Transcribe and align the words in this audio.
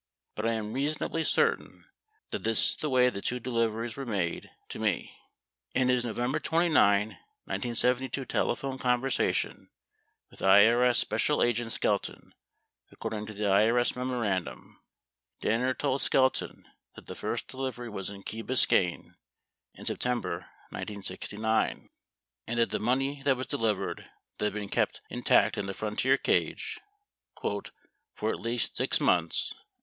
But 0.33 0.47
I 0.47 0.53
am 0.53 0.73
reasonably 0.73 1.23
certain 1.23 1.85
that 2.31 2.43
this 2.43 2.71
is 2.71 2.75
the 2.77 2.89
way 2.89 3.11
the 3.11 3.21
two 3.21 3.39
deliveries 3.39 3.95
were 3.95 4.03
made 4.03 4.49
to 4.69 4.79
me. 4.79 5.15
67 5.75 5.79
In 5.83 5.89
his 5.89 6.03
November 6.03 6.39
29, 6.39 7.09
1972, 7.45 8.25
telephone 8.25 8.79
conversation 8.79 9.69
with 10.31 10.39
IRS 10.39 10.95
Special 10.95 11.43
Agent 11.43 11.71
Skelton, 11.71 12.33
according 12.91 13.27
to 13.27 13.35
the 13.35 13.43
IRS 13.43 13.95
memorandum, 13.95 14.81
Danner 15.39 15.75
told 15.75 16.01
Skelton 16.01 16.67
that 16.95 17.05
the 17.05 17.13
first 17.13 17.47
delivery 17.47 17.87
was 17.87 18.09
in 18.09 18.23
Key 18.23 18.41
Biscayne 18.41 19.13
in 19.75 19.85
September 19.85 20.47
1969 20.71 21.77
88 21.77 21.89
and 22.47 22.59
that 22.59 22.71
the 22.71 22.79
money 22.79 23.21
that 23.21 23.37
was 23.37 23.45
delivered 23.45 24.09
then 24.39 24.47
had 24.47 24.53
been 24.55 24.69
kept 24.69 25.01
in 25.11 25.21
tact 25.21 25.59
in 25.59 25.67
the 25.67 25.75
Frontier 25.75 26.17
cage 26.17 26.79
"for 27.39 27.51
alt] 28.23 28.39
least 28.39 28.75
six 28.75 28.99
months." 28.99 29.53